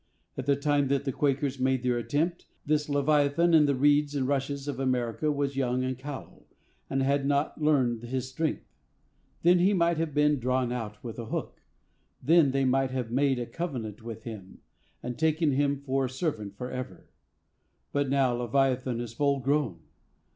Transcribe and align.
At 0.35 0.47
the 0.47 0.55
time 0.55 0.87
that 0.87 1.05
the 1.05 1.11
Quakers 1.11 1.59
made 1.59 1.83
their 1.83 1.99
attempt, 1.99 2.47
this 2.65 2.89
Leviathan 2.89 3.53
in 3.53 3.67
the 3.67 3.75
reeds 3.75 4.15
and 4.15 4.27
rushes 4.27 4.67
of 4.67 4.79
America 4.79 5.31
was 5.31 5.55
young 5.55 5.83
and 5.83 5.95
callow, 5.95 6.47
and 6.89 7.03
had 7.03 7.23
not 7.27 7.61
learned 7.61 8.01
his 8.01 8.27
strength. 8.27 8.65
Then 9.43 9.59
he 9.59 9.73
might 9.75 9.97
have 9.97 10.11
been 10.15 10.39
"drawn 10.39 10.71
out 10.71 11.03
with 11.03 11.19
a 11.19 11.25
hook;" 11.25 11.61
then 12.19 12.49
they 12.49 12.65
might 12.65 12.89
have 12.89 13.11
"made 13.11 13.37
a 13.37 13.45
covenant 13.45 14.01
with 14.01 14.23
him, 14.23 14.61
and 15.03 15.19
taken 15.19 15.51
him 15.51 15.77
for 15.79 16.05
a 16.05 16.09
servant 16.09 16.57
forever;" 16.57 17.05
but 17.91 18.09
now 18.09 18.33
Leviathan 18.33 18.99
is 19.01 19.13
full 19.13 19.39
grown. 19.39 19.81